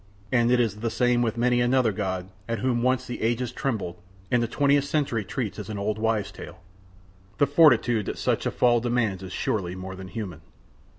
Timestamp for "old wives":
5.77-6.31